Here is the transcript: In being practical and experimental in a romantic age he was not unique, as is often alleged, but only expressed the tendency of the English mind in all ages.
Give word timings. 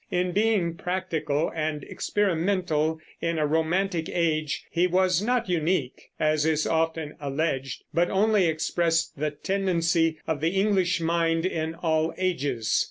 In 0.09 0.31
being 0.31 0.73
practical 0.77 1.51
and 1.53 1.83
experimental 1.83 2.99
in 3.21 3.37
a 3.37 3.45
romantic 3.45 4.09
age 4.09 4.63
he 4.71 4.87
was 4.87 5.21
not 5.21 5.47
unique, 5.47 6.09
as 6.19 6.43
is 6.43 6.65
often 6.65 7.15
alleged, 7.19 7.83
but 7.93 8.09
only 8.09 8.47
expressed 8.47 9.15
the 9.19 9.29
tendency 9.29 10.17
of 10.25 10.41
the 10.41 10.59
English 10.59 11.01
mind 11.01 11.45
in 11.45 11.75
all 11.75 12.15
ages. 12.17 12.79